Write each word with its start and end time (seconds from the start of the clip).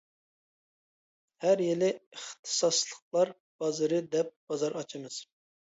ھەر 1.43 1.61
يىلى 1.65 1.89
ئىختىساسلىقلار 1.97 3.33
بازىرى 3.63 4.03
دەپ 4.17 4.35
بازار 4.53 4.81
ئاچىمىز. 4.83 5.25